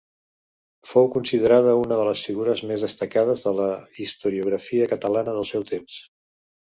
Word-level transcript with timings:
Fou 0.91 1.09
considerada 1.15 1.75
una 1.81 1.99
de 1.99 2.07
les 2.07 2.23
figures 2.29 2.63
més 2.71 2.85
destacades 2.85 3.43
de 3.49 3.53
la 3.57 3.67
historiografia 4.07 4.89
catalana 4.95 5.37
del 5.37 5.47
seu 5.51 5.67
temps. 5.73 5.99